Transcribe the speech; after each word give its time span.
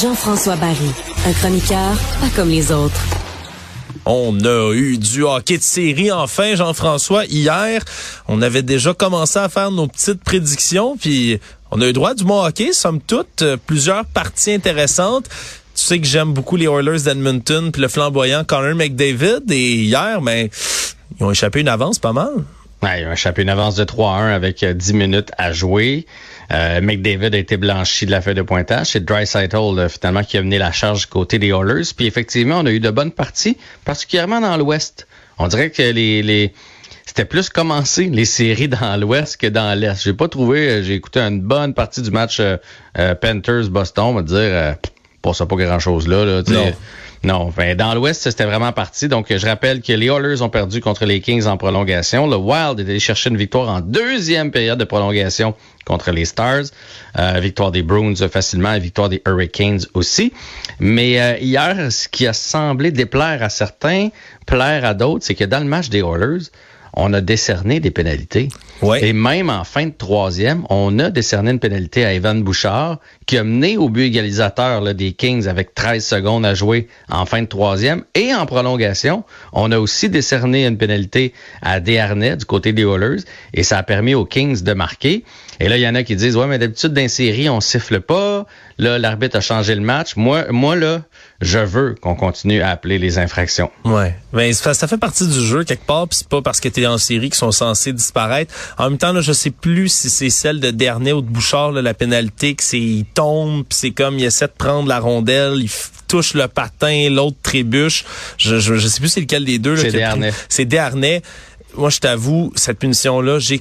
Jean-François 0.00 0.56
Barry, 0.56 0.90
un 1.26 1.32
chroniqueur 1.34 1.94
pas 2.20 2.28
comme 2.34 2.48
les 2.48 2.72
autres. 2.72 3.00
On 4.06 4.38
a 4.44 4.72
eu 4.72 4.96
du 4.96 5.24
hockey 5.24 5.58
de 5.58 5.62
série 5.62 6.10
enfin, 6.10 6.54
Jean-François. 6.54 7.26
Hier, 7.26 7.84
on 8.26 8.40
avait 8.40 8.62
déjà 8.62 8.94
commencé 8.94 9.38
à 9.38 9.50
faire 9.50 9.70
nos 9.70 9.86
petites 9.86 10.24
prédictions, 10.24 10.96
puis 10.96 11.38
on 11.70 11.80
a 11.82 11.88
eu 11.88 11.92
droit 11.92 12.14
du 12.14 12.24
bon 12.24 12.42
hockey, 12.42 12.72
somme 12.72 13.00
toute, 13.00 13.42
euh, 13.42 13.58
plusieurs 13.66 14.06
parties 14.06 14.52
intéressantes. 14.52 15.26
Tu 15.80 15.86
sais 15.86 15.98
que 15.98 16.06
j'aime 16.06 16.34
beaucoup 16.34 16.56
les 16.56 16.66
Oilers 16.66 17.04
d'Edmonton 17.06 17.72
puis 17.72 17.80
le 17.80 17.88
flamboyant 17.88 18.44
Connor 18.44 18.74
McDavid. 18.74 19.50
Et 19.50 19.76
hier, 19.76 20.20
ben, 20.20 20.50
ils 21.18 21.24
ont 21.24 21.30
échappé 21.30 21.60
une 21.60 21.68
avance 21.68 21.98
pas 21.98 22.12
mal. 22.12 22.44
Ouais, 22.82 23.00
ils 23.00 23.08
ont 23.08 23.12
échappé 23.12 23.40
une 23.40 23.48
avance 23.48 23.76
de 23.76 23.84
3-1 23.84 24.30
avec 24.30 24.62
10 24.62 24.90
euh, 24.90 24.94
minutes 24.94 25.30
à 25.38 25.52
jouer. 25.52 26.04
Euh, 26.52 26.82
McDavid 26.82 27.34
a 27.34 27.38
été 27.38 27.56
blanchi 27.56 28.04
de 28.04 28.10
la 28.10 28.20
feuille 28.20 28.34
de 28.34 28.42
pointage. 28.42 28.88
C'est 28.88 29.06
Dreisaitl 29.06 29.56
euh, 29.56 29.88
finalement 29.88 30.22
qui 30.22 30.36
a 30.36 30.42
mené 30.42 30.58
la 30.58 30.70
charge 30.70 31.00
du 31.00 31.06
côté 31.06 31.38
des 31.38 31.48
Oilers. 31.48 31.94
Puis 31.96 32.06
effectivement, 32.06 32.58
on 32.58 32.66
a 32.66 32.70
eu 32.70 32.80
de 32.80 32.90
bonnes 32.90 33.12
parties, 33.12 33.56
particulièrement 33.86 34.42
dans 34.42 34.58
l'Ouest. 34.58 35.08
On 35.38 35.48
dirait 35.48 35.70
que 35.70 35.80
les, 35.80 36.22
les 36.22 36.52
c'était 37.06 37.24
plus 37.24 37.48
commencé 37.48 38.04
les 38.04 38.26
séries 38.26 38.68
dans 38.82 39.00
l'Ouest 39.00 39.38
que 39.38 39.46
dans 39.46 39.78
l'Est. 39.78 40.02
J'ai 40.04 40.12
pas 40.12 40.28
trouvé, 40.28 40.84
j'ai 40.84 40.92
écouté 40.92 41.20
une 41.20 41.40
bonne 41.40 41.72
partie 41.72 42.02
du 42.02 42.10
match 42.10 42.38
Panthers 43.22 43.70
Boston, 43.70 44.04
on 44.04 44.14
va 44.14 44.22
dire, 44.22 44.76
pas 45.22 45.34
ça 45.34 45.46
pas 45.46 45.56
grand 45.56 45.78
chose 45.78 46.08
là. 46.08 46.24
là 46.24 46.42
non, 47.22 47.52
ben, 47.54 47.76
dans 47.76 47.94
l'Ouest, 47.94 48.22
c'était 48.22 48.46
vraiment 48.46 48.72
parti. 48.72 49.06
Donc, 49.06 49.26
je 49.28 49.46
rappelle 49.46 49.82
que 49.82 49.92
les 49.92 50.06
Oilers 50.06 50.40
ont 50.40 50.48
perdu 50.48 50.80
contre 50.80 51.04
les 51.04 51.20
Kings 51.20 51.46
en 51.46 51.58
prolongation. 51.58 52.26
Le 52.26 52.36
Wild 52.36 52.80
est 52.80 52.84
allé 52.84 52.98
chercher 52.98 53.28
une 53.28 53.36
victoire 53.36 53.68
en 53.68 53.80
deuxième 53.80 54.50
période 54.50 54.78
de 54.78 54.84
prolongation 54.84 55.54
contre 55.84 56.12
les 56.12 56.24
Stars. 56.24 56.64
Euh, 57.18 57.38
victoire 57.38 57.72
des 57.72 57.82
Bruins 57.82 58.14
facilement, 58.32 58.78
victoire 58.78 59.10
des 59.10 59.20
Hurricanes 59.26 59.80
aussi. 59.92 60.32
Mais 60.78 61.20
euh, 61.20 61.36
hier, 61.38 61.92
ce 61.92 62.08
qui 62.08 62.26
a 62.26 62.32
semblé 62.32 62.90
déplaire 62.90 63.42
à 63.42 63.50
certains, 63.50 64.08
plaire 64.46 64.86
à 64.86 64.94
d'autres, 64.94 65.22
c'est 65.26 65.34
que 65.34 65.44
dans 65.44 65.60
le 65.60 65.66
match 65.66 65.90
des 65.90 66.00
Oilers, 66.00 66.46
on 66.94 67.12
a 67.12 67.20
décerné 67.20 67.80
des 67.80 67.90
pénalités. 67.90 68.48
Et 69.02 69.12
même 69.12 69.50
en 69.50 69.64
fin 69.64 69.86
de 69.86 69.92
troisième, 69.96 70.64
on 70.70 70.98
a 70.98 71.10
décerné 71.10 71.50
une 71.50 71.58
pénalité 71.58 72.04
à 72.04 72.14
Evan 72.14 72.42
Bouchard 72.42 72.98
qui 73.26 73.36
a 73.36 73.44
mené 73.44 73.76
au 73.76 73.90
but 73.90 74.04
égalisateur 74.04 74.80
là, 74.80 74.94
des 74.94 75.12
Kings 75.12 75.46
avec 75.48 75.74
13 75.74 76.04
secondes 76.04 76.46
à 76.46 76.54
jouer 76.54 76.88
en 77.10 77.26
fin 77.26 77.42
de 77.42 77.46
troisième. 77.46 78.04
Et 78.14 78.34
en 78.34 78.46
prolongation, 78.46 79.24
on 79.52 79.70
a 79.70 79.78
aussi 79.78 80.08
décerné 80.08 80.66
une 80.66 80.78
pénalité 80.78 81.34
à 81.60 81.80
Desharnais 81.80 82.36
du 82.36 82.46
côté 82.46 82.72
des 82.72 82.82
Oilers 82.82 83.22
et 83.52 83.62
ça 83.62 83.78
a 83.78 83.82
permis 83.82 84.14
aux 84.14 84.24
Kings 84.24 84.62
de 84.62 84.72
marquer. 84.72 85.24
Et 85.60 85.68
là, 85.68 85.76
il 85.76 85.82
y 85.82 85.88
en 85.88 85.94
a 85.94 86.02
qui 86.02 86.16
disent, 86.16 86.36
ouais, 86.36 86.46
mais 86.46 86.58
d'habitude, 86.58 86.94
dans 86.94 87.08
série, 87.08 87.50
on 87.50 87.60
siffle 87.60 88.00
pas. 88.00 88.46
Là, 88.80 88.98
l'arbitre 88.98 89.36
a 89.36 89.40
changé 89.42 89.74
le 89.74 89.82
match. 89.82 90.16
Moi, 90.16 90.46
moi 90.50 90.74
là, 90.74 91.02
je 91.42 91.58
veux 91.58 91.94
qu'on 92.00 92.14
continue 92.14 92.62
à 92.62 92.70
appeler 92.70 92.98
les 92.98 93.18
infractions. 93.18 93.70
Ouais. 93.84 94.16
Ben, 94.32 94.54
ça, 94.54 94.74
fait 94.74 94.96
partie 94.96 95.26
du 95.26 95.38
jeu 95.38 95.64
quelque 95.64 95.84
part, 95.84 96.08
puis 96.08 96.18
c'est 96.18 96.28
pas 96.28 96.40
parce 96.40 96.60
que 96.60 96.68
tu 96.70 96.80
es 96.80 96.86
en 96.86 96.96
série 96.96 97.28
qu'ils 97.28 97.34
sont 97.34 97.52
censés 97.52 97.92
disparaître. 97.92 98.54
En 98.78 98.88
même 98.88 98.98
temps, 98.98 99.12
là, 99.12 99.20
je 99.20 99.34
sais 99.34 99.50
plus 99.50 99.88
si 99.88 100.08
c'est 100.08 100.30
celle 100.30 100.60
de 100.60 100.70
Dernier 100.70 101.12
ou 101.12 101.20
de 101.20 101.28
Bouchard, 101.28 101.72
la 101.72 101.92
pénalité, 101.92 102.54
que 102.54 102.62
c'est 102.62 102.80
il 102.80 103.04
tombe, 103.04 103.64
puis 103.68 103.78
c'est 103.78 103.90
comme 103.90 104.18
il 104.18 104.24
essaie 104.24 104.46
de 104.46 104.52
prendre 104.56 104.88
la 104.88 104.98
rondelle, 104.98 105.58
il 105.60 105.70
touche 106.08 106.32
le 106.32 106.48
patin, 106.48 107.10
l'autre 107.10 107.36
trébuche. 107.42 108.06
Je, 108.38 108.58
je, 108.58 108.76
je 108.76 108.88
sais 108.88 109.00
plus 109.00 109.10
c'est 109.10 109.20
lequel 109.20 109.44
des 109.44 109.58
deux. 109.58 109.76
C'est 109.76 109.92
Dernier. 109.92 110.30
C'est 110.48 110.64
Dernier 110.64 111.20
moi, 111.76 111.90
je 111.90 111.98
t'avoue, 111.98 112.52
cette 112.56 112.78
punition-là, 112.78 113.38
j'ai, 113.38 113.60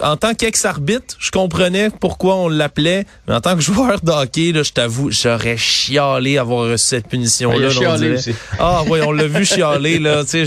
en 0.00 0.16
tant 0.16 0.34
qu'ex-arbitre, 0.34 1.16
je 1.18 1.30
comprenais 1.30 1.90
pourquoi 1.90 2.36
on 2.36 2.48
l'appelait, 2.48 3.04
mais 3.26 3.34
en 3.34 3.40
tant 3.40 3.54
que 3.54 3.60
joueur 3.60 4.00
de 4.00 4.10
hockey, 4.10 4.52
là, 4.52 4.62
je 4.62 4.72
t'avoue, 4.72 5.10
j'aurais 5.10 5.56
chialé 5.56 6.38
avoir 6.38 6.70
reçu 6.70 6.86
cette 6.86 7.08
punition-là. 7.08 7.68
Ah 8.58 8.82
oui, 8.88 9.00
on 9.02 9.12
l'a 9.12 9.26
vu 9.26 9.44
chialer, 9.44 9.98
là, 9.98 10.24
tu 10.24 10.46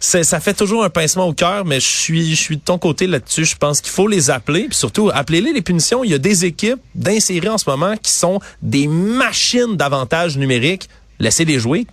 sais, 0.00 0.24
ça 0.24 0.40
fait 0.40 0.54
toujours 0.54 0.84
un 0.84 0.90
pincement 0.90 1.26
au 1.26 1.32
cœur, 1.32 1.64
mais 1.64 1.80
je 1.80 1.86
suis, 1.86 2.30
je 2.30 2.40
suis 2.40 2.56
de 2.56 2.62
ton 2.62 2.78
côté 2.78 3.06
là-dessus. 3.06 3.44
Je 3.44 3.56
pense 3.56 3.80
qu'il 3.80 3.92
faut 3.92 4.06
les 4.06 4.30
appeler, 4.30 4.66
puis 4.68 4.76
surtout, 4.76 5.10
appelez-les 5.12 5.52
les 5.52 5.62
punitions. 5.62 6.04
Il 6.04 6.10
y 6.10 6.14
a 6.14 6.18
des 6.18 6.44
équipes 6.44 6.80
d'insérer 6.94 7.48
en 7.48 7.58
ce 7.58 7.68
moment 7.68 7.96
qui 7.96 8.12
sont 8.12 8.40
des 8.62 8.86
machines 8.86 9.76
d'avantages 9.76 10.36
numériques. 10.36 10.88
Laissez-les 11.18 11.58
jouer 11.58 11.86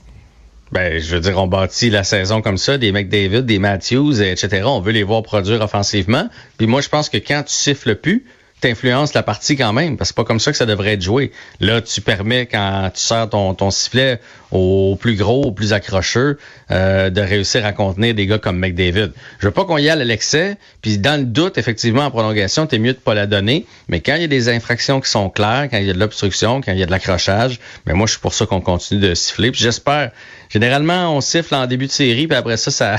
ben, 0.75 0.99
je 0.99 1.15
veux 1.15 1.21
dire, 1.21 1.37
on 1.37 1.47
bâtit 1.47 1.89
la 1.89 2.03
saison 2.03 2.41
comme 2.41 2.57
ça, 2.57 2.77
des 2.77 2.91
McDavid, 2.91 3.43
des 3.43 3.59
Matthews, 3.59 4.21
etc. 4.21 4.63
On 4.65 4.81
veut 4.81 4.91
les 4.91 5.03
voir 5.03 5.23
produire 5.23 5.61
offensivement. 5.61 6.27
Puis 6.57 6.67
moi, 6.67 6.81
je 6.81 6.89
pense 6.89 7.07
que 7.07 7.15
quand 7.15 7.43
tu 7.43 7.53
siffles 7.53 7.95
plus, 7.95 8.25
t'influences 8.65 9.13
la 9.13 9.21
partie 9.21 9.55
quand 9.55 9.73
même, 9.73 9.95
parce 9.95 10.09
que 10.09 10.15
c'est 10.15 10.23
pas 10.23 10.23
comme 10.23 10.39
ça 10.39 10.51
que 10.51 10.57
ça 10.57 10.65
devrait 10.65 10.93
être 10.93 11.01
joué. 11.01 11.31
Là, 11.59 11.81
tu 11.81 12.01
permets, 12.01 12.47
quand 12.47 12.89
tu 12.93 12.99
sers 12.99 13.29
ton, 13.29 13.53
ton 13.53 13.69
sifflet 13.69 14.19
au 14.51 14.97
plus 14.99 15.15
gros, 15.15 15.43
au 15.43 15.51
plus 15.51 15.71
accrocheux, 15.71 16.39
euh, 16.71 17.11
de 17.11 17.21
réussir 17.21 17.63
à 17.63 17.73
contenir 17.73 18.15
des 18.15 18.25
gars 18.25 18.39
comme 18.39 18.57
McDavid. 18.57 19.11
Je 19.39 19.45
veux 19.45 19.51
pas 19.51 19.65
qu'on 19.65 19.77
y 19.77 19.87
aille 19.87 20.01
à 20.01 20.03
l'excès, 20.03 20.57
puis 20.81 20.97
dans 20.97 21.19
le 21.19 21.25
doute, 21.25 21.59
effectivement, 21.59 22.05
en 22.05 22.11
prolongation, 22.11 22.65
t'es 22.65 22.79
mieux 22.79 22.93
de 22.93 22.97
pas 22.97 23.13
la 23.13 23.27
donner, 23.27 23.67
mais 23.87 23.99
quand 23.99 24.15
il 24.15 24.21
y 24.21 24.25
a 24.25 24.27
des 24.27 24.49
infractions 24.49 24.99
qui 24.99 25.11
sont 25.11 25.29
claires, 25.29 25.67
quand 25.69 25.77
il 25.77 25.85
y 25.85 25.89
a 25.91 25.93
de 25.93 25.99
l'obstruction, 25.99 26.61
quand 26.61 26.71
il 26.71 26.79
y 26.79 26.83
a 26.83 26.87
de 26.87 26.91
l'accrochage, 26.91 27.59
mais 27.85 27.93
ben 27.93 27.97
moi, 27.97 28.07
je 28.07 28.13
suis 28.13 28.21
pour 28.21 28.33
ça 28.33 28.47
qu'on 28.47 28.61
continue 28.61 28.99
de 28.99 29.13
siffler. 29.13 29.51
Puis 29.51 29.61
j'espère, 29.61 30.09
généralement, 30.49 31.15
on 31.15 31.21
siffle 31.21 31.53
en 31.53 31.67
début 31.67 31.85
de 31.85 31.91
série, 31.91 32.25
puis 32.25 32.37
après 32.37 32.57
ça, 32.57 32.71
ça 32.71 32.97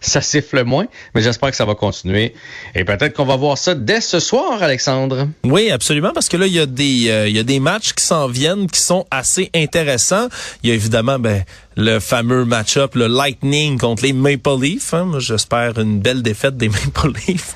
ça 0.00 0.20
siffle 0.20 0.64
moins, 0.64 0.86
mais 1.14 1.20
j'espère 1.20 1.50
que 1.50 1.56
ça 1.56 1.64
va 1.64 1.74
continuer. 1.74 2.34
Et 2.74 2.84
peut-être 2.84 3.14
qu'on 3.14 3.24
va 3.24 3.36
voir 3.36 3.58
ça 3.58 3.74
dès 3.74 4.00
ce 4.00 4.20
soir, 4.20 4.62
Alexandre. 4.62 5.28
Oui, 5.44 5.70
absolument, 5.70 6.12
parce 6.14 6.28
que 6.28 6.36
là, 6.36 6.46
il 6.46 6.52
y 6.52 6.60
a 6.60 6.66
des, 6.66 7.08
euh, 7.08 7.28
il 7.28 7.36
y 7.36 7.38
a 7.38 7.44
des 7.44 7.60
matchs 7.60 7.92
qui 7.92 8.04
s'en 8.04 8.28
viennent 8.28 8.68
qui 8.68 8.80
sont 8.80 9.06
assez 9.10 9.50
intéressants. 9.54 10.28
Il 10.62 10.70
y 10.70 10.72
a 10.72 10.74
évidemment, 10.74 11.18
ben, 11.18 11.44
le 11.78 12.00
fameux 12.00 12.44
match-up, 12.44 12.96
le 12.96 13.06
Lightning 13.06 13.78
contre 13.78 14.02
les 14.02 14.12
Maple 14.12 14.60
Leafs. 14.60 14.92
Hein. 14.94 15.12
J'espère 15.18 15.78
une 15.78 16.00
belle 16.00 16.22
défaite 16.22 16.56
des 16.56 16.68
Maple 16.68 17.12
Leafs 17.28 17.54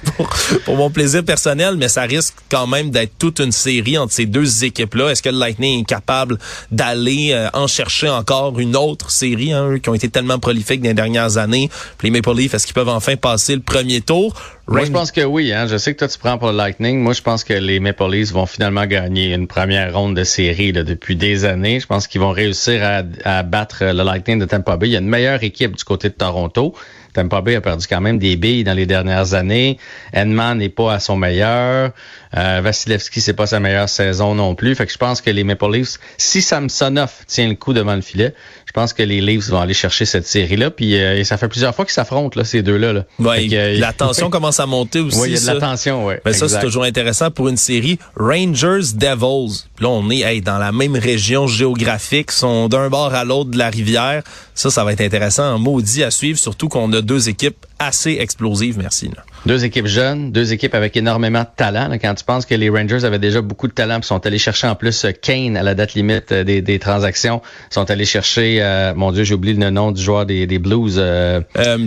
pour, 0.65 0.77
mon 0.77 0.91
plaisir 0.91 1.25
personnel, 1.25 1.75
mais 1.77 1.89
ça 1.89 2.03
risque 2.03 2.35
quand 2.49 2.69
même 2.69 2.91
d'être 2.91 3.19
toute 3.19 3.41
une 3.41 3.51
série 3.51 3.99
entre 3.99 4.13
ces 4.13 4.27
deux 4.27 4.63
équipes-là. 4.63 5.09
Est-ce 5.09 5.23
que 5.23 5.29
le 5.29 5.39
Lightning 5.39 5.81
est 5.81 5.87
capable 5.87 6.39
d'aller 6.71 7.31
euh, 7.33 7.49
en 7.53 7.67
chercher 7.67 8.09
encore 8.11 8.61
une 8.61 8.77
autre 8.77 9.11
série, 9.11 9.53
hein, 9.53 9.71
eux 9.73 9.79
qui 9.79 9.89
ont 9.89 9.95
été 9.95 10.09
tellement 10.09 10.39
prolifiques 10.39 10.83
dans 10.83 10.91
les 10.91 10.95
dernières 10.95 11.37
années? 11.37 11.69
les 12.05 12.11
Maple 12.11 12.37
Leafs, 12.37 12.55
est-ce 12.55 12.67
qu'ils 12.67 12.75
peuvent 12.75 12.89
enfin 12.89 13.17
passer 13.17 13.57
le 13.57 13.63
premier 13.63 14.03
tour? 14.03 14.35
Moi, 14.69 14.85
je 14.85 14.93
pense 14.93 15.11
que 15.11 15.21
oui. 15.23 15.53
Hein. 15.53 15.67
Je 15.67 15.77
sais 15.77 15.93
que 15.93 15.99
toi, 15.99 16.09
tu 16.09 16.19
prends 16.19 16.39
pour 16.39 16.51
le 16.51 16.57
Lightning. 16.57 17.01
Moi, 17.01 17.13
je 17.13 17.23
pense 17.23 17.43
que 17.45 17.53
les 17.53 17.81
Maple 17.81 18.11
Leafs 18.11 18.33
vont 18.33 18.47
finalement 18.47 18.87
gagner 18.87 19.35
une 19.35 19.49
première 19.49 19.93
ronde 19.93 20.17
de 20.17 20.25
série 20.25 20.73
là, 20.73 20.85
depuis 20.85 21.17
des 21.17 21.45
années. 21.45 21.81
Je 21.81 21.87
pense 21.87 22.07
qu'ils 22.07 22.21
vont 22.21 22.31
réussir 22.31 22.83
à, 22.83 23.03
à 23.25 23.43
battre 23.43 23.85
le 23.85 23.93
Lightning 23.93 24.13
Lightning 24.23 24.39
de 24.39 24.45
Tampa 24.45 24.77
Bay. 24.77 24.89
Il 24.89 24.93
y 24.93 24.97
a 24.97 25.01
une 25.01 25.09
meilleure 25.09 25.43
équipe 25.43 25.77
du 25.77 25.85
côté 25.85 26.09
de 26.09 26.15
Toronto. 26.15 26.75
Tampa 27.13 27.41
Bay 27.41 27.57
a 27.57 27.61
perdu 27.61 27.87
quand 27.87 28.01
même 28.01 28.19
des 28.19 28.37
billes 28.37 28.65
dans 28.65 28.75
les 28.75 28.87
dernières 28.87 29.35
années. 29.35 29.79
Edman 30.13 30.59
n'est 30.59 30.69
pas 30.69 30.95
à 30.95 31.01
son 31.01 31.17
meilleur. 31.17 31.93
Euh, 32.37 32.61
Vasilevski, 32.63 33.21
c'est 33.21 33.35
pas 33.35 33.47
sa 33.47 33.61
meilleure 33.61 33.89
saison 33.89 34.35
non 34.35 34.55
plus. 34.55 34.75
Fait 34.75 34.87
que 34.87 34.93
je 34.93 34.97
pense 34.97 35.21
que 35.21 35.29
les 35.29 35.45
Maple 35.45 35.71
Leafs, 35.71 35.99
si 36.17 36.41
Samsonov 36.41 37.11
tient 37.27 37.47
le 37.49 37.55
coup 37.55 37.75
devant 37.75 37.95
le 37.95 38.01
filet, 38.01 38.35
je 38.65 38.73
pense 38.73 38.95
que 38.95 39.03
les 39.03 39.21
Leafs 39.21 39.51
vont 39.51 39.61
aller 39.61 39.75
chercher 39.75 40.07
cette 40.07 40.27
série-là. 40.27 40.71
Puis 40.71 40.97
euh, 40.97 41.23
ça 41.25 41.37
fait 41.37 41.49
plusieurs 41.49 41.75
fois 41.75 41.85
qu'ils 41.85 41.93
s'affrontent 41.93 42.39
là, 42.39 42.45
ces 42.45 42.63
deux-là. 42.63 42.95
Là. 42.95 43.05
Euh, 43.21 43.79
la 43.79 43.93
tension 43.93 44.31
commence 44.31 44.61
à 44.61 44.67
monter 44.67 45.01
aussi. 45.01 45.21
Oui, 45.21 45.29
il 45.33 45.35
y 45.35 45.37
a 45.37 45.41
de 45.41 45.47
la 45.59 45.61
tension, 45.61 46.07
oui. 46.07 46.15
Mais 46.25 46.33
ça, 46.33 46.49
c'est 46.49 46.61
toujours 46.61 46.85
intéressant 46.85 47.31
pour 47.31 47.49
une 47.49 47.59
série 47.59 47.99
Rangers 48.17 48.95
Devils. 48.95 49.65
là, 49.81 49.89
on 49.89 50.09
est 50.11 50.41
dans 50.41 50.59
la 50.59 50.73
même 50.73 50.97
région 50.97 51.47
géographique, 51.47 52.33
sont 52.33 52.69
d'un 52.69 52.89
bord 52.89 53.13
à 53.13 53.25
l'autre 53.25 53.51
de 53.51 53.59
la 53.59 53.69
rivière. 53.69 54.23
Ça, 54.55 54.71
ça 54.71 54.85
va 54.85 54.93
être 54.93 55.01
intéressant, 55.03 55.43
un 55.43 55.59
maudit 55.59 56.03
à 56.03 56.11
suivre, 56.11 56.39
surtout 56.39 56.69
qu'on 56.69 56.91
a 56.95 57.02
deux 57.03 57.29
équipes 57.29 57.67
assez 57.79 58.19
explosives. 58.21 58.79
Merci. 58.79 59.11
Deux 59.45 59.65
équipes 59.65 59.87
jeunes, 59.87 60.31
deux 60.31 60.53
équipes 60.53 60.75
avec 60.75 60.97
énormément 60.97 61.41
de 61.41 61.49
talent. 61.57 61.91
quand 62.01 62.15
tu 62.15 62.25
penses 62.25 62.47
que 62.47 62.55
les 62.55 62.71
Rangers 62.71 63.05
avaient 63.05 63.19
déjà 63.19 63.41
beaucoup 63.41 63.67
de 63.67 63.73
talent, 63.73 63.99
puis 64.01 64.07
sont 64.07 64.25
allés 64.25 64.39
chercher 64.39 64.69
en 64.69 64.75
plus 64.77 65.05
euh, 65.05 65.11
Kane 65.13 65.57
à 65.57 65.63
la 65.63 65.75
date 65.75 65.95
limite 65.95 66.33
euh, 66.33 66.45
des, 66.45 66.63
des 66.63 66.79
transactions, 66.79 67.43
sont 67.71 67.91
allés 67.91 68.05
chercher, 68.05 68.59
euh, 68.63 68.95
mon 68.95 69.11
Dieu, 69.11 69.25
j'ai 69.25 69.35
oublié 69.35 69.55
le 69.55 69.71
nom 69.71 69.91
du 69.91 70.01
joueur 70.03 70.27
des, 70.27 70.47
des 70.47 70.59
Blues. 70.59 70.97
Euh, 70.99 71.41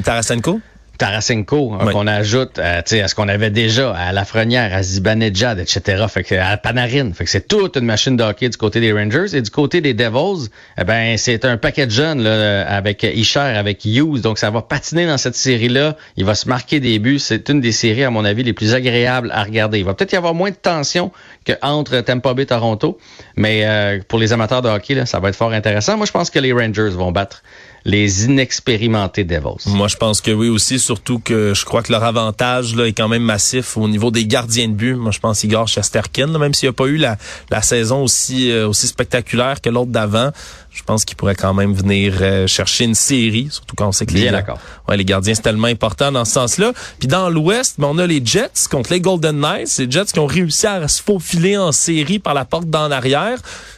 Tarasenko? 0.03 0.59
Tarasenko, 0.97 1.74
hein, 1.74 1.92
qu'on 1.92 2.07
ajoute 2.07 2.59
euh, 2.59 2.81
à 2.81 3.07
ce 3.07 3.15
qu'on 3.15 3.27
avait 3.27 3.50
déjà 3.50 3.92
à 3.94 4.12
Lafrenière, 4.12 4.74
à 4.74 4.81
Zibanejad, 4.81 5.59
etc. 5.59 6.06
Fait 6.09 6.24
que 6.24 6.36
à 6.36 6.57
Panarin. 6.57 7.12
Fait 7.13 7.25
que 7.25 7.30
c'est 7.30 7.47
toute 7.47 7.77
une 7.77 7.86
machine 7.86 8.15
de 8.15 8.24
hockey 8.24 8.50
du 8.50 8.57
côté 8.57 8.80
des 8.80 8.94
Rangers. 8.94 9.36
Et 9.36 9.42
du 9.42 9.50
côté 9.50 9.81
des 9.81 9.94
Devils, 9.94 10.50
eh 10.80 10.83
ben 10.83 11.18
c'est 11.18 11.45
un 11.45 11.57
paquet 11.57 11.86
de 11.86 11.92
jeunes 11.92 12.24
là, 12.24 12.68
avec 12.68 13.03
Isher, 13.03 13.39
avec 13.39 13.86
Hughes. 13.86 14.21
Donc 14.21 14.38
ça 14.38 14.50
va 14.50 14.62
patiner 14.62 15.06
dans 15.06 15.18
cette 15.18 15.36
série-là. 15.36 15.95
Il 16.18 16.25
va 16.25 16.36
se 16.36 16.47
marquer 16.47 16.80
des 16.80 17.00
buts. 17.00 17.19
C'est 17.19 17.50
une 17.50 17.62
des 17.62 17.71
séries, 17.71 18.03
à 18.03 18.09
mon 18.09 18.25
avis, 18.25 18.44
les 18.44 18.53
plus 18.53 18.74
agréables 18.74 19.31
à 19.31 19.44
regarder. 19.44 19.80
Il 19.80 19.86
va 19.86 19.94
peut-être 19.94 20.13
y 20.13 20.18
avoir 20.18 20.33
moins 20.33 20.51
de 20.51 20.56
tension 20.56 21.12
qu'entre 21.45 22.00
Tampa 22.01 22.33
Bay 22.33 22.44
et 22.44 22.47
Toronto. 22.47 22.97
Mais 23.36 23.65
euh, 23.65 24.00
pour 24.07 24.19
les 24.19 24.33
amateurs 24.33 24.62
de 24.62 24.69
hockey, 24.69 24.95
là, 24.95 25.06
ça 25.06 25.19
va 25.19 25.30
être 25.30 25.36
fort 25.36 25.51
intéressant. 25.51 25.97
Moi, 25.97 26.06
je 26.06 26.12
pense 26.12 26.30
que 26.30 26.39
les 26.39 26.53
Rangers 26.53 26.89
vont 26.89 27.12
battre 27.12 27.44
les 27.85 28.25
inexpérimentés 28.25 29.23
Devils. 29.23 29.67
Moi, 29.67 29.87
je 29.87 29.95
pense 29.95 30.19
que 30.19 30.31
oui 30.31 30.49
aussi, 30.49 30.79
surtout 30.79 31.19
que 31.19 31.53
je 31.53 31.65
crois 31.65 31.83
que 31.83 31.91
leur 31.91 32.03
avantage 32.03 32.75
là, 32.75 32.87
est 32.87 32.93
quand 32.93 33.07
même 33.07 33.21
massif 33.21 33.77
au 33.77 33.87
niveau 33.87 34.09
des 34.09 34.25
gardiens 34.25 34.67
de 34.67 34.73
but. 34.73 34.95
Moi, 34.95 35.11
je 35.11 35.19
pense 35.19 35.43
Igor 35.43 35.67
Chesterkin, 35.67 36.27
même 36.39 36.55
s'il 36.55 36.67
n'a 36.67 36.73
pas 36.73 36.87
eu 36.87 36.97
la, 36.97 37.17
la 37.51 37.61
saison 37.61 38.03
aussi, 38.03 38.49
euh, 38.49 38.67
aussi 38.67 38.87
spectaculaire 38.87 39.61
que 39.61 39.69
l'autre 39.69 39.91
d'avant, 39.91 40.31
je 40.71 40.81
pense 40.83 41.05
qu'il 41.05 41.15
pourrait 41.15 41.35
quand 41.35 41.53
même 41.53 41.73
venir 41.73 42.15
euh, 42.21 42.47
chercher 42.47 42.85
une 42.85 42.95
série, 42.95 43.49
surtout 43.51 43.75
quand 43.75 43.87
on 43.87 43.91
sait 43.91 44.07
que 44.07 44.13
les, 44.13 44.31
ouais, 44.31 44.97
les 44.97 45.05
gardiens, 45.05 45.35
c'est 45.35 45.43
tellement 45.43 45.67
important 45.67 46.11
dans 46.11 46.25
ce 46.25 46.33
sens-là. 46.33 46.73
Puis 46.99 47.07
dans 47.07 47.29
l'Ouest, 47.29 47.75
ben, 47.77 47.87
on 47.91 47.97
a 47.99 48.07
les 48.07 48.21
Jets 48.25 48.67
contre 48.69 48.91
les 48.91 48.99
Golden 48.99 49.39
Knights. 49.39 49.77
Les 49.77 49.89
Jets 49.89 50.05
qui 50.05 50.19
ont 50.19 50.25
réussi 50.25 50.65
à 50.65 50.87
se 50.87 51.01
faufiler 51.03 51.55
en 51.55 51.71
série 51.71 52.17
par 52.17 52.33
la 52.33 52.45
porte 52.45 52.69
d'en 52.69 52.89
arrière. 52.89 53.37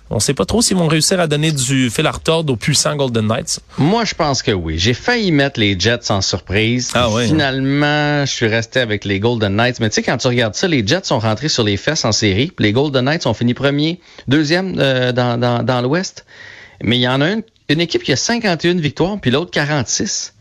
On 0.09 0.19
sait 0.19 0.33
pas 0.33 0.45
trop 0.45 0.62
s'ils 0.62 0.77
vont 0.77 0.88
réussir 0.88 1.19
à 1.19 1.27
donner 1.27 1.51
du 1.51 1.89
fil 1.89 2.07
à 2.07 2.12
retordre 2.12 2.54
aux 2.54 2.56
puissants 2.56 2.95
Golden 2.95 3.27
Knights. 3.27 3.59
Moi, 3.77 4.06
je 4.06 4.15
pense 4.15 4.42
que 4.42 4.51
oui. 4.51 4.77
J'ai 4.77 4.94
failli 4.94 5.31
mettre 5.31 5.59
les 5.59 5.77
Jets 5.77 6.09
en 6.12 6.21
surprise. 6.21 6.92
Ah 6.94 7.09
ouais, 7.09 7.27
Finalement, 7.27 8.25
je 8.25 8.31
suis 8.31 8.48
resté 8.48 8.80
avec 8.80 9.04
les 9.04 9.19
Golden 9.19 9.56
Knights. 9.56 9.80
Mais 9.80 9.89
tu 9.89 9.95
sais, 9.95 10.04
quand 10.04 10.18
tu 10.18 10.27
regardes 10.27 10.56
ça, 10.56 10.68
les 10.68 10.86
Jets 10.86 11.04
sont 11.04 11.19
rentrés 11.19 11.50
sur 11.50 11.63
les 11.63 11.75
fesses 11.75 12.06
en 12.06 12.13
série. 12.13 12.51
Les 12.59 12.71
Golden 12.71 13.04
Knights 13.06 13.25
ont 13.27 13.33
fini 13.33 13.54
premier, 13.54 14.00
deuxième 14.27 14.75
euh, 14.80 15.12
dans, 15.12 15.38
dans, 15.38 15.63
dans 15.63 15.81
l'Ouest. 15.81 16.25
Mais 16.81 16.98
il 16.98 17.01
y 17.01 17.07
en 17.07 17.19
a 17.21 17.30
une, 17.31 17.44
une 17.69 17.81
équipe 17.81 18.04
qui 18.04 18.13
a 18.13 18.15
51 18.15 18.75
victoires, 18.75 19.18
puis 19.19 19.31
l'autre 19.31 19.51
46. 19.51 20.33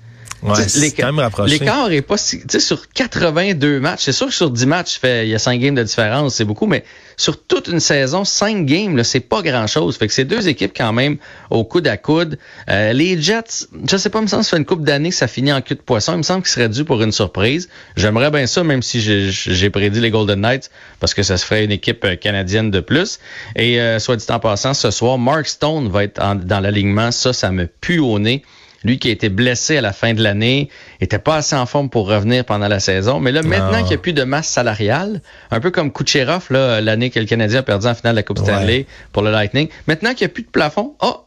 Ouais, 0.47 0.69
c'est 0.69 0.93
quand 0.93 1.07
même 1.07 1.19
rapproché. 1.19 1.59
L'écart 1.59 1.91
est 1.91 2.03
pas 2.03 2.17
si, 2.17 2.39
tu 2.41 2.45
sais, 2.51 2.61
sur 2.61 2.89
82 2.89 3.81
matchs. 3.81 4.03
C'est 4.05 4.13
sûr 4.13 4.27
que 4.29 4.35
sur 4.35 4.51
10 4.51 4.67
matchs, 4.67 4.99
fait, 4.99 5.27
il 5.27 5.31
y 5.31 5.35
a 5.35 5.39
5 5.39 5.61
games 5.61 5.75
de 5.75 5.83
différence, 5.83 6.35
c'est 6.35 6.45
beaucoup, 6.45 6.67
mais 6.67 6.85
sur 7.17 7.43
toute 7.43 7.69
une 7.69 7.81
saison, 7.81 8.25
5 8.25 8.65
games, 8.65 8.97
là, 8.97 9.05
c'est 9.05 9.21
pas 9.21 9.43
grand 9.43 9.67
chose. 9.67 9.97
Fait 9.97 10.07
que 10.07 10.13
c'est 10.13 10.25
deux 10.25 10.49
équipes 10.49 10.73
quand 10.77 10.93
même 10.93 11.17
au 11.51 11.65
coude 11.65 11.87
à 11.89 11.97
coude. 11.97 12.39
Euh, 12.71 12.93
les 12.93 13.21
Jets, 13.21 13.67
je 13.89 13.97
sais 13.97 14.11
pas, 14.11 14.19
il 14.21 14.23
me 14.23 14.27
semble 14.29 14.43
que 14.43 14.47
ça 14.47 14.51
fait 14.51 14.59
une 14.59 14.67
coupe 14.67 14.85
d'années 14.85 15.11
que 15.11 15.15
ça 15.17 15.27
finit 15.27 15.53
en 15.53 15.61
cul 15.61 15.75
de 15.75 15.81
poisson. 15.81 16.13
Il 16.13 16.19
me 16.19 16.23
semble 16.23 16.43
qu'ils 16.43 16.53
seraient 16.53 16.69
dû 16.69 16.85
pour 16.85 17.03
une 17.03 17.13
surprise. 17.13 17.69
J'aimerais 17.97 18.31
bien 18.31 18.47
ça, 18.47 18.63
même 18.63 18.83
si 18.83 19.01
j'ai 19.01 19.71
prédit 19.71 20.01
les 20.01 20.11
Golden 20.11 20.41
Knights, 20.41 20.71
parce 21.01 21.15
que 21.15 21.23
ça 21.23 21.37
se 21.37 21.45
ferait 21.45 21.65
une 21.65 21.73
équipe 21.73 22.05
euh, 22.05 22.17
canadienne 22.17 22.71
de 22.71 22.81
plus. 22.81 23.19
Et 23.57 23.81
euh, 23.81 23.99
soit 23.99 24.17
dit 24.17 24.27
en 24.29 24.39
passant, 24.39 24.75
ce 24.75 24.91
soir, 24.91 25.19
Mark 25.19 25.47
Stone 25.47 25.89
va 25.89 26.05
être 26.05 26.21
dans 26.45 26.61
l'alignement. 26.61 27.11
Ça, 27.11 27.33
ça 27.33 27.51
me 27.51 27.67
pue 27.67 27.99
au 27.99 28.19
nez. 28.19 28.43
Lui 28.87 29.01
qui 29.01 29.09
a 29.09 29.11
été 29.11 29.29
blessé 29.29 29.77
à 29.77 29.81
la 29.81 29.93
fin 29.93 30.15
de 30.15 30.23
l'année, 30.23 30.71
était 31.01 31.19
pas 31.19 31.37
assez 31.37 31.57
en 31.57 31.67
forme 31.67 31.91
pour 31.91 32.07
revenir 32.07 32.45
pendant 32.45 32.69
la 32.69 32.79
saison. 32.79 33.19
Mais 33.19 33.33
là, 33.33 33.43
maintenant 33.43 33.79
qu'il 33.81 33.89
n'y 33.89 33.95
a 33.95 33.99
plus 33.99 34.13
de 34.13 34.23
masse 34.23 34.47
salariale, 34.47 35.21
un 35.51 35.59
peu 35.59 35.73
comme 35.73 35.93
Kucherov, 35.93 36.47
l'année 36.51 37.11
que 37.11 37.19
le 37.19 37.27
Canadien 37.27 37.61
a 37.61 37.63
perdu 37.63 37.87
en 37.87 37.95
finale 37.95 38.15
de 38.15 38.21
la 38.21 38.23
Coupe 38.23 38.39
Stanley 38.39 38.87
pour 39.13 39.23
le 39.23 39.33
Lightning, 39.33 39.69
maintenant 39.89 40.15
qu'il 40.15 40.27
n'y 40.27 40.31
a 40.31 40.35
plus 40.35 40.45
de 40.45 40.51
plafond, 40.51 40.95
oh, 41.03 41.25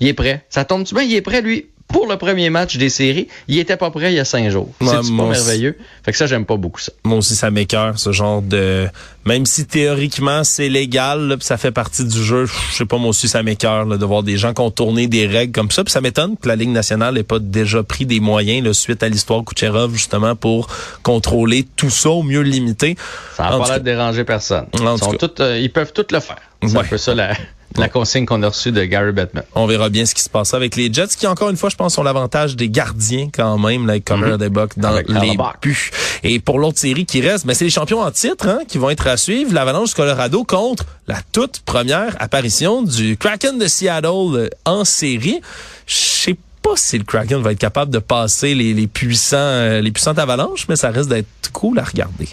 il 0.00 0.08
est 0.08 0.14
prêt. 0.14 0.44
Ça 0.48 0.64
tombe-tu 0.64 0.94
bien? 0.94 1.04
Il 1.04 1.14
est 1.14 1.20
prêt, 1.20 1.42
lui 1.42 1.66
pour 1.88 2.06
le 2.06 2.16
premier 2.16 2.50
match 2.50 2.76
des 2.76 2.88
séries. 2.88 3.28
Il 3.48 3.58
était 3.58 3.76
pas 3.76 3.90
prêt 3.90 4.12
il 4.12 4.16
y 4.16 4.20
a 4.20 4.24
cinq 4.24 4.50
jours. 4.50 4.70
c'est 4.80 4.86
pas 4.86 5.02
merveilleux? 5.02 5.76
Fait 6.04 6.12
que 6.12 6.18
ça, 6.18 6.26
j'aime 6.26 6.44
pas 6.44 6.56
beaucoup 6.56 6.80
ça. 6.80 6.92
Moi 7.04 7.18
aussi, 7.18 7.34
ça 7.34 7.50
m'écœure, 7.50 7.98
ce 7.98 8.12
genre 8.12 8.42
de... 8.42 8.88
Même 9.24 9.44
si 9.44 9.66
théoriquement, 9.66 10.44
c'est 10.44 10.68
légal, 10.68 11.36
ça 11.40 11.56
fait 11.56 11.72
partie 11.72 12.04
du 12.04 12.22
jeu, 12.22 12.46
je 12.46 12.76
sais 12.76 12.84
pas, 12.84 12.96
moi 12.96 13.10
aussi, 13.10 13.26
ça 13.26 13.42
m'écœure 13.42 13.86
de 13.86 14.04
voir 14.04 14.22
des 14.22 14.36
gens 14.36 14.54
contourner 14.54 15.08
des 15.08 15.26
règles 15.26 15.52
comme 15.52 15.70
ça. 15.70 15.82
Puis 15.82 15.92
ça 15.92 16.00
m'étonne 16.00 16.36
que 16.36 16.46
la 16.46 16.54
Ligue 16.54 16.70
nationale 16.70 17.14
n'ait 17.14 17.24
pas 17.24 17.40
déjà 17.40 17.82
pris 17.82 18.06
des 18.06 18.20
moyens 18.20 18.64
là, 18.64 18.72
suite 18.72 19.02
à 19.02 19.08
l'histoire 19.08 19.44
Kucherov, 19.44 19.92
justement, 19.94 20.36
pour 20.36 20.68
contrôler 21.02 21.66
tout 21.76 21.90
ça 21.90 22.10
au 22.10 22.22
mieux 22.22 22.42
limité. 22.42 22.96
Ça 23.36 23.50
n'a 23.50 23.58
pas 23.58 23.66
l'air 23.66 23.78
de 23.80 23.84
déranger 23.84 24.24
personne. 24.24 24.66
Ils, 24.74 24.98
sont 24.98 25.16
euh, 25.40 25.58
ils 25.58 25.72
peuvent 25.72 25.92
tout 25.92 26.06
le 26.10 26.20
faire. 26.20 26.38
C'est 26.62 26.76
un 26.76 26.84
peu 26.84 26.96
ça 26.96 27.14
la, 27.14 27.34
la 27.80 27.88
consigne 27.88 28.26
qu'on 28.26 28.42
a 28.42 28.48
reçue 28.48 28.72
de 28.72 28.84
Gary 28.84 29.12
Bettman. 29.12 29.44
On 29.54 29.66
verra 29.66 29.88
bien 29.88 30.06
ce 30.06 30.14
qui 30.14 30.22
se 30.22 30.28
passe 30.28 30.54
avec 30.54 30.76
les 30.76 30.92
Jets, 30.92 31.08
qui 31.18 31.26
encore 31.26 31.50
une 31.50 31.56
fois, 31.56 31.70
je 31.70 31.76
pense, 31.76 31.98
ont 31.98 32.02
l'avantage 32.02 32.56
des 32.56 32.68
gardiens 32.68 33.28
quand 33.32 33.58
même, 33.58 33.86
là, 33.86 33.98
Connor 34.00 34.38
mm 34.38 34.48
dans 34.76 34.92
les 34.92 35.36
buts. 35.62 35.90
Et 36.22 36.40
pour 36.40 36.58
l'autre 36.58 36.78
série 36.78 37.06
qui 37.06 37.20
reste, 37.20 37.46
ben, 37.46 37.54
c'est 37.54 37.64
les 37.64 37.70
champions 37.70 38.00
en 38.00 38.10
titre 38.10 38.48
hein, 38.48 38.60
qui 38.66 38.78
vont 38.78 38.90
être 38.90 39.06
à 39.06 39.16
suivre. 39.16 39.52
L'Avalanche 39.52 39.94
Colorado 39.94 40.44
contre 40.44 40.84
la 41.06 41.18
toute 41.32 41.60
première 41.60 42.16
apparition 42.20 42.82
du 42.82 43.16
Kraken 43.16 43.58
de 43.58 43.66
Seattle 43.66 44.06
euh, 44.06 44.48
en 44.64 44.84
série. 44.84 45.40
Je 45.86 45.94
sais 45.94 46.36
pas 46.62 46.76
si 46.76 46.98
le 46.98 47.04
Kraken 47.04 47.42
va 47.42 47.52
être 47.52 47.58
capable 47.58 47.92
de 47.92 47.98
passer 47.98 48.54
les, 48.54 48.74
les 48.74 48.86
puissants, 48.86 49.36
euh, 49.36 49.80
les 49.80 49.92
puissantes 49.92 50.18
avalanches, 50.18 50.66
mais 50.68 50.76
ça 50.76 50.90
risque 50.90 51.10
d'être 51.10 51.52
cool 51.52 51.78
à 51.78 51.84
regarder. 51.84 52.28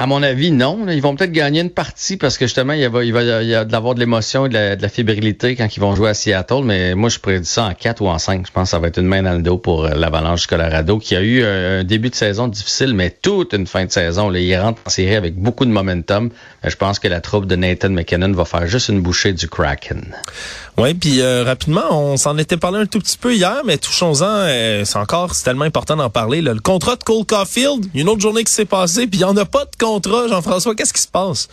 À 0.00 0.06
mon 0.06 0.22
avis, 0.22 0.50
non. 0.50 0.88
Ils 0.88 1.02
vont 1.02 1.14
peut-être 1.14 1.30
gagner 1.30 1.60
une 1.60 1.68
partie 1.68 2.16
parce 2.16 2.38
que 2.38 2.46
justement, 2.46 2.72
il 2.72 2.88
va, 2.88 3.04
il 3.04 3.12
va 3.12 3.42
y 3.42 3.54
avoir 3.54 3.94
de 3.94 4.00
l'émotion 4.00 4.46
et 4.46 4.48
de 4.48 4.54
la, 4.54 4.74
de 4.74 4.88
fébrilité 4.88 5.56
quand 5.56 5.76
ils 5.76 5.78
vont 5.78 5.94
jouer 5.94 6.08
à 6.08 6.14
Seattle. 6.14 6.62
Mais 6.64 6.94
moi, 6.94 7.10
je 7.10 7.18
prédis 7.18 7.46
ça 7.46 7.64
en 7.64 7.74
4 7.74 8.00
ou 8.00 8.08
en 8.08 8.18
5. 8.18 8.46
Je 8.46 8.50
pense 8.50 8.68
que 8.68 8.70
ça 8.70 8.78
va 8.78 8.88
être 8.88 8.96
une 8.96 9.06
main 9.06 9.22
dans 9.22 9.34
le 9.34 9.42
dos 9.42 9.58
pour 9.58 9.84
euh, 9.84 9.90
l'Avalanche 9.90 10.46
Colorado 10.46 10.98
qui 10.98 11.14
a 11.16 11.20
eu 11.20 11.44
un 11.44 11.84
début 11.84 12.08
de 12.08 12.14
saison 12.14 12.48
difficile, 12.48 12.94
mais 12.94 13.10
toute 13.10 13.52
une 13.52 13.66
fin 13.66 13.84
de 13.84 13.92
saison. 13.92 14.30
Là, 14.30 14.40
ils 14.40 14.56
en 14.56 14.74
série 14.86 15.16
avec 15.16 15.36
beaucoup 15.36 15.66
de 15.66 15.70
momentum. 15.70 16.30
Je 16.64 16.76
pense 16.76 16.98
que 16.98 17.08
la 17.08 17.20
troupe 17.20 17.44
de 17.44 17.56
Nathan 17.56 17.90
McKinnon 17.90 18.32
va 18.32 18.46
faire 18.46 18.66
juste 18.66 18.88
une 18.88 19.02
bouchée 19.02 19.34
du 19.34 19.48
Kraken. 19.48 20.14
Oui, 20.78 20.94
puis 20.94 21.20
euh, 21.20 21.44
rapidement, 21.44 21.82
on 21.90 22.16
s'en 22.16 22.38
était 22.38 22.56
parlé 22.56 22.78
un 22.78 22.86
tout 22.86 23.00
petit 23.00 23.18
peu 23.18 23.34
hier, 23.34 23.60
mais 23.66 23.76
touchons-en, 23.76 24.24
euh, 24.24 24.84
c'est 24.86 24.98
encore 24.98 25.34
c'est 25.34 25.44
tellement 25.44 25.66
important 25.66 25.96
d'en 25.96 26.08
parler. 26.08 26.40
Le 26.40 26.58
contrat 26.58 26.96
de 26.96 27.04
Cole 27.04 27.26
Caulfield, 27.26 27.86
une 27.94 28.08
autre 28.08 28.20
journée 28.20 28.44
qui 28.44 28.52
s'est 28.52 28.64
passée, 28.64 29.06
puis 29.06 29.20
il 29.20 29.24
n'y 29.24 29.30
en 29.30 29.36
a 29.36 29.44
pas 29.44 29.64
de 29.66 29.76
contrat, 29.78 29.89
Jean-François. 30.28 30.74
Qu'est-ce 30.74 30.92
qui 30.92 31.02
se 31.02 31.08
passe? 31.08 31.48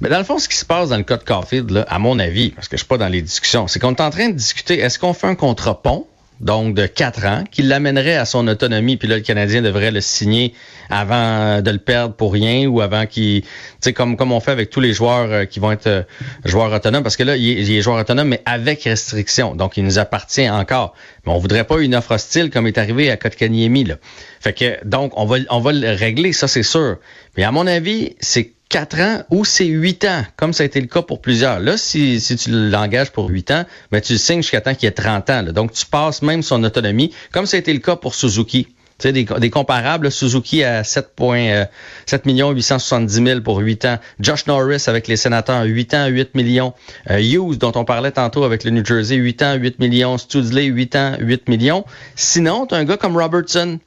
Mais 0.00 0.08
dans 0.08 0.18
le 0.18 0.24
fond, 0.24 0.38
ce 0.38 0.48
qui 0.48 0.56
se 0.56 0.64
passe 0.64 0.90
dans 0.90 0.96
le 0.96 1.02
cas 1.02 1.16
de 1.16 1.84
à 1.88 1.98
mon 1.98 2.18
avis, 2.18 2.50
parce 2.50 2.68
que 2.68 2.76
je 2.76 2.82
suis 2.82 2.88
pas 2.88 2.98
dans 2.98 3.08
les 3.08 3.22
discussions, 3.22 3.66
c'est 3.66 3.78
qu'on 3.78 3.94
est 3.94 4.00
en 4.00 4.10
train 4.10 4.28
de 4.28 4.34
discuter, 4.34 4.78
est-ce 4.78 4.98
qu'on 4.98 5.12
fait 5.12 5.26
un 5.26 5.34
contrat 5.34 5.82
pont 5.82 6.06
donc 6.40 6.74
de 6.74 6.86
quatre 6.86 7.24
ans, 7.24 7.44
qui 7.50 7.62
l'amènerait 7.62 8.16
à 8.16 8.24
son 8.24 8.46
autonomie, 8.48 8.96
puis 8.96 9.08
là, 9.08 9.16
le 9.16 9.22
Canadien 9.22 9.62
devrait 9.62 9.90
le 9.90 10.00
signer 10.00 10.52
avant 10.90 11.62
de 11.62 11.70
le 11.70 11.78
perdre 11.78 12.14
pour 12.14 12.32
rien 12.32 12.66
ou 12.66 12.80
avant 12.80 13.06
qu'il, 13.06 13.42
tu 13.42 13.48
sais, 13.80 13.92
comme, 13.92 14.16
comme 14.16 14.32
on 14.32 14.40
fait 14.40 14.50
avec 14.50 14.70
tous 14.70 14.80
les 14.80 14.92
joueurs 14.92 15.32
euh, 15.32 15.44
qui 15.44 15.58
vont 15.60 15.72
être 15.72 15.86
euh, 15.86 16.02
joueurs 16.44 16.72
autonomes, 16.72 17.02
parce 17.02 17.16
que 17.16 17.22
là, 17.22 17.36
il 17.36 17.70
est, 17.70 17.80
joueur 17.80 17.98
autonome, 17.98 18.28
mais 18.28 18.42
avec 18.44 18.84
restriction, 18.84 19.54
donc 19.54 19.76
il 19.76 19.84
nous 19.84 19.98
appartient 19.98 20.48
encore. 20.48 20.94
Mais 21.24 21.32
on 21.32 21.38
voudrait 21.38 21.64
pas 21.64 21.80
une 21.80 21.94
offre 21.94 22.12
hostile 22.12 22.50
comme 22.50 22.66
est 22.66 22.78
arrivé 22.78 23.10
à 23.10 23.16
Kotkaniemi, 23.16 23.84
là. 23.84 23.96
Fait 24.40 24.52
que, 24.52 24.84
donc, 24.86 25.12
on 25.16 25.24
va, 25.24 25.38
on 25.50 25.60
va 25.60 25.72
le 25.72 25.90
régler, 25.92 26.32
ça, 26.32 26.46
c'est 26.46 26.62
sûr. 26.62 26.98
Mais 27.36 27.44
à 27.44 27.50
mon 27.50 27.66
avis, 27.66 28.14
c'est 28.20 28.55
4 28.68 29.00
ans 29.00 29.22
ou 29.30 29.44
c'est 29.44 29.66
8 29.66 30.04
ans, 30.06 30.24
comme 30.36 30.52
ça 30.52 30.64
a 30.64 30.66
été 30.66 30.80
le 30.80 30.88
cas 30.88 31.02
pour 31.02 31.20
plusieurs. 31.20 31.60
Là, 31.60 31.76
si, 31.76 32.20
si 32.20 32.36
tu 32.36 32.50
l'engages 32.50 33.10
pour 33.10 33.28
8 33.28 33.50
ans, 33.52 33.64
ben, 33.92 34.00
tu 34.00 34.14
le 34.14 34.18
signes 34.18 34.42
jusqu'à 34.42 34.60
temps 34.60 34.74
qu'il 34.74 34.88
ait 34.88 34.92
30 34.92 35.30
ans. 35.30 35.42
Donc, 35.44 35.72
tu 35.72 35.86
passes 35.86 36.22
même 36.22 36.42
son 36.42 36.62
autonomie, 36.64 37.12
comme 37.32 37.46
ça 37.46 37.56
a 37.56 37.60
été 37.60 37.72
le 37.72 37.78
cas 37.78 37.96
pour 37.96 38.14
Suzuki. 38.14 38.66
Tu 38.98 39.08
sais, 39.08 39.12
des, 39.12 39.50
comparables, 39.50 40.10
Suzuki 40.10 40.64
à 40.64 40.82
7, 40.82 41.10
euh, 41.20 41.64
7 42.06 42.24
millions 42.24 42.50
870 42.50 43.24
000 43.24 43.40
pour 43.42 43.58
8 43.58 43.84
ans. 43.84 43.98
Josh 44.20 44.46
Norris 44.46 44.84
avec 44.86 45.06
les 45.06 45.16
sénateurs, 45.16 45.64
8 45.64 45.94
ans, 45.94 46.06
8 46.06 46.34
millions. 46.34 46.72
Euh, 47.10 47.18
Hughes, 47.18 47.58
dont 47.58 47.72
on 47.74 47.84
parlait 47.84 48.12
tantôt 48.12 48.42
avec 48.44 48.64
le 48.64 48.70
New 48.70 48.84
Jersey, 48.84 49.16
8 49.16 49.42
ans, 49.42 49.54
8 49.54 49.78
millions. 49.80 50.16
Studley, 50.16 50.64
8 50.64 50.96
ans, 50.96 51.16
8 51.20 51.48
millions. 51.48 51.84
Sinon, 52.14 52.66
tu 52.66 52.74
un 52.74 52.84
gars 52.84 52.96
comme 52.96 53.18
Robertson, 53.18 53.80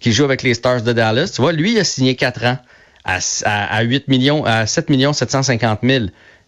qui 0.00 0.12
joue 0.12 0.24
avec 0.24 0.42
les 0.42 0.54
Stars 0.54 0.80
de 0.80 0.94
Dallas. 0.94 1.32
Tu 1.34 1.42
vois, 1.42 1.52
lui, 1.52 1.72
il 1.72 1.78
a 1.78 1.84
signé 1.84 2.16
4 2.16 2.44
ans 2.46 2.58
à, 3.06 3.18
à, 3.44 3.82
8 3.82 4.08
millions, 4.08 4.44
à 4.44 4.66
7 4.66 4.90
millions 4.90 5.12
750 5.12 5.80
000. 5.82 6.06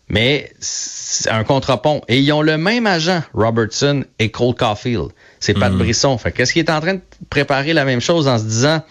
Mais 0.09 0.53
c'est 0.59 1.31
un 1.31 1.45
contre-pont. 1.45 2.03
Et 2.09 2.19
ils 2.19 2.33
ont 2.33 2.43
le 2.43 2.59
même 2.59 2.87
agent, 2.87 3.23
Robertson 3.35 4.05
et 4.19 4.31
Cole 4.31 4.55
Caulfield. 4.55 5.09
C'est 5.39 5.55
Pat 5.55 5.73
mm. 5.73 5.79
Brisson. 5.79 6.19
Fait 6.19 6.33
qu'est-ce 6.33 6.53
qu'il 6.53 6.65
est 6.65 6.71
en 6.71 6.81
train 6.81 6.95
de 6.95 7.03
préparer 7.31 7.73
la 7.73 7.85
même 7.85 8.01
chose 8.01 8.27
en 8.27 8.39
se 8.39 8.45
disant, 8.45 8.83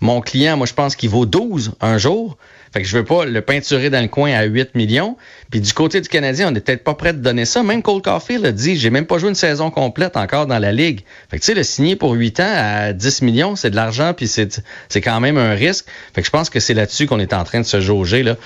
mon 0.00 0.20
client, 0.20 0.56
moi, 0.56 0.66
je 0.66 0.74
pense 0.74 0.96
qu'il 0.96 1.10
vaut 1.10 1.26
12 1.26 1.72
un 1.80 1.98
jour. 1.98 2.36
Fait 2.74 2.82
que 2.82 2.88
je 2.88 2.96
veux 2.96 3.04
pas 3.04 3.24
le 3.24 3.40
peinturer 3.40 3.88
dans 3.88 4.00
le 4.00 4.08
coin 4.08 4.32
à 4.32 4.42
8 4.42 4.74
millions. 4.74 5.16
Puis 5.52 5.60
du 5.60 5.72
côté 5.72 6.00
du 6.00 6.08
Canadien, 6.08 6.48
on 6.48 6.50
n'est 6.50 6.58
peut-être 6.58 6.82
pas 6.82 6.94
prêt 6.94 7.12
de 7.12 7.20
donner 7.20 7.44
ça. 7.44 7.62
Même 7.62 7.82
Cole 7.82 8.02
Caulfield 8.02 8.44
a 8.44 8.50
dit, 8.50 8.76
j'ai 8.76 8.90
même 8.90 9.06
pas 9.06 9.18
joué 9.18 9.28
une 9.28 9.36
saison 9.36 9.70
complète 9.70 10.16
encore 10.16 10.48
dans 10.48 10.58
la 10.58 10.72
ligue. 10.72 11.04
Fait 11.30 11.38
que 11.38 11.42
tu 11.42 11.46
sais, 11.46 11.54
le 11.54 11.62
signer 11.62 11.94
pour 11.94 12.14
8 12.14 12.40
ans 12.40 12.52
à 12.52 12.92
10 12.92 13.22
millions, 13.22 13.54
c'est 13.54 13.70
de 13.70 13.76
l'argent, 13.76 14.12
puis 14.12 14.26
c'est, 14.26 14.60
quand 15.00 15.20
même 15.20 15.38
un 15.38 15.54
risque. 15.54 15.86
Fait 16.16 16.22
que 16.22 16.26
je 16.26 16.32
pense 16.32 16.50
que 16.50 16.58
c'est 16.58 16.74
là-dessus 16.74 17.06
qu'on 17.06 17.20
est 17.20 17.32
en 17.32 17.44
train 17.44 17.60
de 17.60 17.64
se 17.64 17.80
jauger, 17.80 18.24
là. 18.24 18.36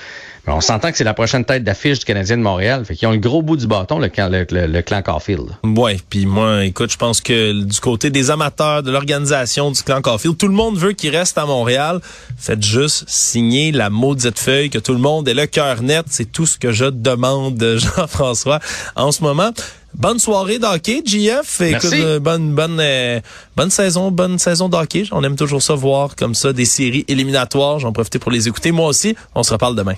Mais 0.47 0.53
on 0.53 0.61
s'entend 0.61 0.91
que 0.91 0.97
c'est 0.97 1.03
la 1.03 1.13
prochaine 1.13 1.45
tête 1.45 1.63
d'affiche 1.63 1.99
du 1.99 2.05
Canadien 2.05 2.37
de 2.37 2.41
Montréal. 2.41 2.85
Fait 2.85 2.95
qu'ils 2.95 3.07
ont 3.07 3.11
le 3.11 3.17
gros 3.17 3.41
bout 3.41 3.57
du 3.57 3.67
bâton, 3.67 3.99
le, 3.99 4.07
le, 4.07 4.81
clan 4.81 5.01
Caulfield. 5.01 5.47
Ouais, 5.63 5.99
puis 6.09 6.25
moi, 6.25 6.65
écoute, 6.65 6.91
je 6.91 6.97
pense 6.97 7.21
que 7.21 7.63
du 7.63 7.79
côté 7.79 8.09
des 8.09 8.31
amateurs, 8.31 8.83
de 8.83 8.91
l'organisation 8.91 9.71
du 9.71 9.81
clan 9.83 10.01
Caulfield, 10.01 10.37
tout 10.37 10.47
le 10.47 10.53
monde 10.53 10.77
veut 10.77 10.93
qu'il 10.93 11.15
reste 11.15 11.37
à 11.37 11.45
Montréal. 11.45 11.99
Faites 12.37 12.63
juste 12.63 13.03
signer 13.07 13.71
la 13.71 13.89
maudite 13.89 14.39
feuille, 14.39 14.69
que 14.69 14.79
tout 14.79 14.93
le 14.93 14.99
monde 14.99 15.27
ait 15.27 15.33
le 15.33 15.45
cœur 15.45 15.81
net. 15.81 16.05
C'est 16.09 16.31
tout 16.31 16.45
ce 16.45 16.57
que 16.57 16.71
je 16.71 16.85
demande, 16.85 17.61
Jean-François, 17.77 18.59
en 18.95 19.11
ce 19.11 19.23
moment. 19.23 19.51
Bonne 19.95 20.19
soirée 20.19 20.59
d'hockey, 20.59 21.01
JF. 21.03 21.61
Écoute, 21.61 21.93
euh, 21.93 22.19
bonne, 22.19 22.53
bonne, 22.53 22.79
euh, 22.79 23.19
bonne 23.55 23.71
saison, 23.71 24.11
bonne 24.11 24.37
saison 24.37 24.69
d'hockey. 24.69 25.03
On 25.11 25.23
aime 25.23 25.35
toujours 25.35 25.61
ça 25.61 25.73
voir 25.73 26.15
comme 26.15 26.35
ça 26.35 26.53
des 26.53 26.65
séries 26.65 27.05
éliminatoires. 27.07 27.79
J'en 27.79 27.91
profite 27.91 28.19
pour 28.19 28.31
les 28.31 28.47
écouter. 28.47 28.71
Moi 28.71 28.87
aussi. 28.87 29.15
On 29.35 29.43
se 29.43 29.51
reparle 29.51 29.75
demain. 29.75 29.95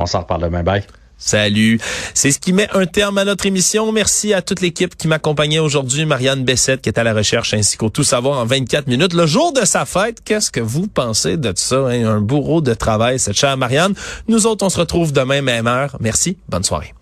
On 0.00 0.06
s'en 0.06 0.20
reparle 0.20 0.42
demain. 0.42 0.62
Bye. 0.62 0.82
Salut. 1.18 1.78
C'est 2.14 2.32
ce 2.32 2.38
qui 2.38 2.54
met 2.54 2.68
un 2.72 2.86
terme 2.86 3.18
à 3.18 3.26
notre 3.26 3.44
émission. 3.44 3.92
Merci 3.92 4.32
à 4.32 4.40
toute 4.40 4.62
l'équipe 4.62 4.96
qui 4.96 5.06
m'accompagnait 5.06 5.58
aujourd'hui. 5.58 6.06
Marianne 6.06 6.44
Bessette 6.44 6.80
qui 6.80 6.88
est 6.88 6.98
à 6.98 7.04
la 7.04 7.12
recherche 7.12 7.52
ainsi 7.52 7.76
qu'au 7.76 7.90
Tout 7.90 8.04
Savoir 8.04 8.38
en 8.38 8.46
24 8.46 8.86
minutes. 8.86 9.12
Le 9.12 9.26
jour 9.26 9.52
de 9.52 9.66
sa 9.66 9.84
fête, 9.84 10.24
qu'est-ce 10.24 10.50
que 10.50 10.60
vous 10.60 10.88
pensez 10.88 11.36
de 11.36 11.52
ça? 11.54 11.76
Hein? 11.76 12.06
Un 12.06 12.20
bourreau 12.22 12.62
de 12.62 12.72
travail, 12.72 13.18
cette 13.18 13.36
chère 13.36 13.58
Marianne. 13.58 13.92
Nous 14.28 14.46
autres, 14.46 14.64
on 14.64 14.70
se 14.70 14.80
retrouve 14.80 15.12
demain, 15.12 15.42
même 15.42 15.66
heure. 15.66 15.98
Merci. 16.00 16.38
Bonne 16.48 16.64
soirée. 16.64 16.94